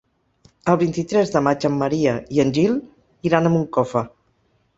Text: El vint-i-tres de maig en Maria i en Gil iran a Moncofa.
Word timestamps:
El 0.71 0.77
vint-i-tres 0.83 1.33
de 1.35 1.41
maig 1.47 1.67
en 1.69 1.75
Maria 1.81 2.15
i 2.39 2.41
en 2.45 2.55
Gil 2.57 2.75
iran 3.31 3.45
a 3.45 3.53
Moncofa. 3.59 4.05